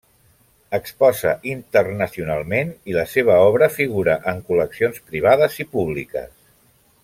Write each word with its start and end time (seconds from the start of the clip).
Exposa 0.77 1.33
internacionalment 1.51 2.73
i 2.93 2.97
la 2.97 3.05
seva 3.13 3.37
obra 3.51 3.69
figura 3.77 4.19
en 4.33 4.43
col·leccions 4.49 5.01
privades 5.13 5.61
i 5.67 5.69
públiques. 5.77 6.35